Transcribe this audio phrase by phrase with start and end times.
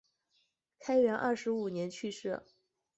[0.79, 2.43] 开元二十五年去世。